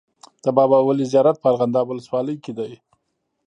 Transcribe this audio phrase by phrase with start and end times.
[0.43, 2.71] د بابا ولي زیارت په ارغنداب ولسوالۍ کي دی.